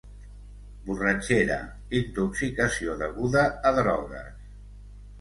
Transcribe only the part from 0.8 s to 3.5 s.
Borratxera, intoxicació deguda